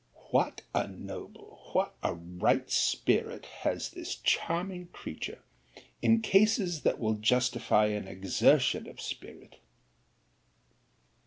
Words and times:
What 0.31 0.63
a 0.73 0.87
noble, 0.87 1.69
what 1.73 1.93
a 2.01 2.15
right 2.15 2.71
spirit 2.71 3.45
has 3.61 3.91
this 3.91 4.15
charming 4.15 4.87
creature, 4.87 5.43
in 6.01 6.23
cases 6.23 6.81
that 6.81 6.97
will 6.99 7.13
justify 7.13 7.85
an 7.89 8.07
exertion 8.07 8.89
of 8.89 8.99
spirit! 8.99 9.57